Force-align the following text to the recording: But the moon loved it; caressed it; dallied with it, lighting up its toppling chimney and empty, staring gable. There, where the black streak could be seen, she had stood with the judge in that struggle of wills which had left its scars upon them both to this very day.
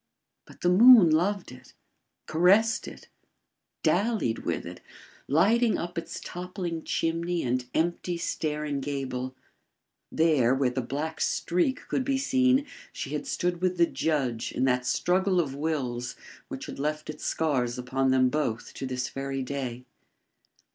But 0.47 0.61
the 0.61 0.69
moon 0.69 1.11
loved 1.11 1.51
it; 1.51 1.75
caressed 2.25 2.87
it; 2.87 3.07
dallied 3.83 4.39
with 4.39 4.65
it, 4.65 4.81
lighting 5.27 5.77
up 5.77 5.95
its 5.95 6.19
toppling 6.19 6.83
chimney 6.83 7.43
and 7.43 7.63
empty, 7.75 8.17
staring 8.17 8.79
gable. 8.81 9.35
There, 10.11 10.55
where 10.55 10.71
the 10.71 10.81
black 10.81 11.21
streak 11.21 11.87
could 11.87 12.03
be 12.03 12.17
seen, 12.17 12.65
she 12.91 13.11
had 13.11 13.27
stood 13.27 13.61
with 13.61 13.77
the 13.77 13.85
judge 13.85 14.51
in 14.51 14.63
that 14.65 14.87
struggle 14.87 15.39
of 15.39 15.53
wills 15.53 16.15
which 16.47 16.65
had 16.65 16.79
left 16.79 17.07
its 17.07 17.23
scars 17.23 17.77
upon 17.77 18.09
them 18.09 18.29
both 18.29 18.73
to 18.73 18.87
this 18.87 19.07
very 19.09 19.43
day. 19.43 19.85